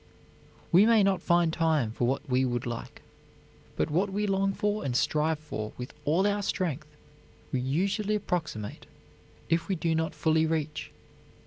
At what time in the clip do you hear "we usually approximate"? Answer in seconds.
7.51-8.87